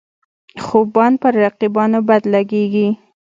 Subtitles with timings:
[0.63, 2.87] خوبان پر رقیبانو بد لګيږي.